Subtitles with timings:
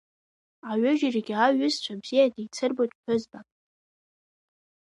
[0.69, 3.47] Аҩыџьарагьы аиҩызцәа бзиа деицырбоит ԥҳәызбак.